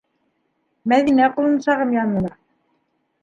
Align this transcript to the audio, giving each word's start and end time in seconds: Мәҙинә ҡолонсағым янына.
Мәҙинә 0.93 1.27
ҡолонсағым 1.35 1.93
янына. 1.97 2.33